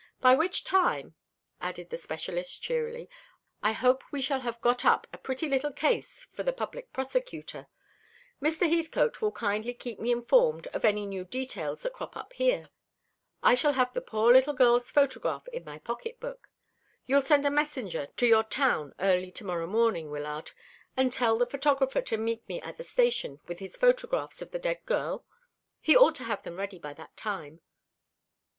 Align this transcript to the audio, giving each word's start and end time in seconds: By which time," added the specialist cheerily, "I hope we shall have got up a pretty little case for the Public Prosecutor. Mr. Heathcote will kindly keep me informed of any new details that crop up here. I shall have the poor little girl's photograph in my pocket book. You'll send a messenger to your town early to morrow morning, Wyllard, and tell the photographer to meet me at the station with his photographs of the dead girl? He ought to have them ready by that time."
By 0.19 0.33
which 0.33 0.63
time," 0.63 1.13
added 1.61 1.91
the 1.91 1.95
specialist 1.97 2.63
cheerily, 2.63 3.07
"I 3.61 3.73
hope 3.73 4.01
we 4.11 4.19
shall 4.19 4.39
have 4.39 4.59
got 4.59 4.83
up 4.83 5.05
a 5.13 5.17
pretty 5.19 5.47
little 5.47 5.71
case 5.71 6.25
for 6.33 6.41
the 6.41 6.51
Public 6.51 6.91
Prosecutor. 6.91 7.67
Mr. 8.41 8.67
Heathcote 8.67 9.21
will 9.21 9.31
kindly 9.31 9.75
keep 9.75 9.99
me 9.99 10.11
informed 10.11 10.65
of 10.69 10.83
any 10.83 11.05
new 11.05 11.23
details 11.23 11.83
that 11.83 11.93
crop 11.93 12.17
up 12.17 12.33
here. 12.33 12.71
I 13.43 13.53
shall 13.53 13.73
have 13.73 13.93
the 13.93 14.01
poor 14.01 14.33
little 14.33 14.55
girl's 14.55 14.89
photograph 14.89 15.47
in 15.49 15.65
my 15.65 15.77
pocket 15.77 16.19
book. 16.19 16.49
You'll 17.05 17.21
send 17.21 17.45
a 17.45 17.51
messenger 17.51 18.07
to 18.07 18.25
your 18.25 18.43
town 18.43 18.95
early 18.99 19.29
to 19.33 19.43
morrow 19.45 19.67
morning, 19.67 20.09
Wyllard, 20.09 20.49
and 20.97 21.13
tell 21.13 21.37
the 21.37 21.45
photographer 21.45 22.01
to 22.01 22.17
meet 22.17 22.49
me 22.49 22.59
at 22.63 22.77
the 22.77 22.83
station 22.83 23.39
with 23.47 23.59
his 23.59 23.77
photographs 23.77 24.41
of 24.41 24.49
the 24.49 24.57
dead 24.57 24.83
girl? 24.87 25.27
He 25.79 25.95
ought 25.95 26.15
to 26.15 26.23
have 26.23 26.41
them 26.41 26.55
ready 26.57 26.79
by 26.79 26.93
that 26.95 27.15
time." 27.15 27.61